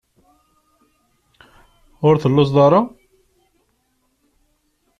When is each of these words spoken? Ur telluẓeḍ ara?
Ur 2.07 2.15
telluẓeḍ 2.17 2.57
ara? 2.65 2.81